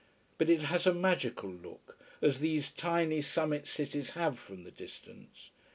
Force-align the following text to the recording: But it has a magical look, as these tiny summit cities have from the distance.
But 0.39 0.49
it 0.49 0.63
has 0.63 0.87
a 0.87 0.95
magical 0.95 1.51
look, 1.51 1.95
as 2.23 2.39
these 2.39 2.71
tiny 2.71 3.21
summit 3.21 3.67
cities 3.67 4.09
have 4.17 4.39
from 4.39 4.63
the 4.63 4.71
distance. 4.71 5.51